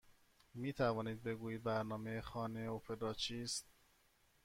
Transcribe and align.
می 0.53 0.73
توانید 0.73 1.23
بگویید 1.23 1.63
برنامه 1.63 2.21
خانه 2.21 2.59
اپرا 2.59 3.13
چیست؟ 3.13 3.67